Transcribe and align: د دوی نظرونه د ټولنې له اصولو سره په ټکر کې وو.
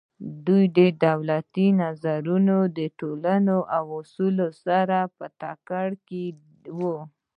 د 0.45 0.47
دوی 1.53 1.67
نظرونه 1.81 2.55
د 2.77 2.79
ټولنې 2.99 3.43
له 3.47 3.57
اصولو 4.01 4.47
سره 4.65 4.97
په 5.17 5.25
ټکر 5.39 5.87
کې 6.07 6.23
وو. 6.77 6.97